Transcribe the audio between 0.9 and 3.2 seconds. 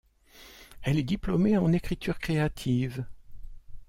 est diplômée en écriture créative.